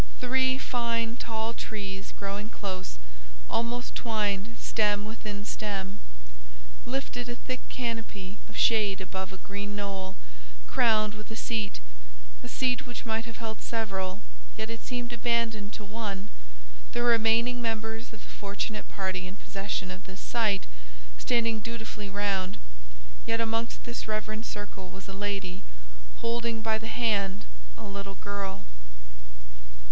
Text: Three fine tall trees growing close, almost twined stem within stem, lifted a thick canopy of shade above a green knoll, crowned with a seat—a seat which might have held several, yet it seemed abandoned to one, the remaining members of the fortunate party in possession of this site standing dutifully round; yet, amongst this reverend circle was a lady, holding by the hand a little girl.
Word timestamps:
Three 0.19 0.57
fine 0.57 1.15
tall 1.15 1.53
trees 1.53 2.11
growing 2.17 2.49
close, 2.49 2.97
almost 3.47 3.93
twined 3.93 4.57
stem 4.59 5.05
within 5.05 5.45
stem, 5.45 5.99
lifted 6.87 7.29
a 7.29 7.35
thick 7.35 7.59
canopy 7.69 8.39
of 8.49 8.57
shade 8.57 8.99
above 8.99 9.31
a 9.31 9.37
green 9.37 9.75
knoll, 9.75 10.15
crowned 10.65 11.13
with 11.13 11.29
a 11.29 11.35
seat—a 11.35 12.47
seat 12.49 12.87
which 12.87 13.05
might 13.05 13.25
have 13.25 13.37
held 13.37 13.61
several, 13.61 14.21
yet 14.57 14.71
it 14.71 14.83
seemed 14.83 15.13
abandoned 15.13 15.71
to 15.73 15.85
one, 15.85 16.31
the 16.93 17.03
remaining 17.03 17.61
members 17.61 18.05
of 18.11 18.23
the 18.23 18.27
fortunate 18.33 18.89
party 18.89 19.27
in 19.27 19.35
possession 19.35 19.91
of 19.91 20.07
this 20.07 20.19
site 20.19 20.65
standing 21.19 21.59
dutifully 21.59 22.09
round; 22.09 22.57
yet, 23.27 23.39
amongst 23.39 23.83
this 23.83 24.07
reverend 24.07 24.47
circle 24.47 24.89
was 24.89 25.07
a 25.07 25.13
lady, 25.13 25.61
holding 26.21 26.59
by 26.63 26.79
the 26.79 26.87
hand 26.87 27.45
a 27.77 27.83
little 27.83 28.15
girl. 28.15 28.65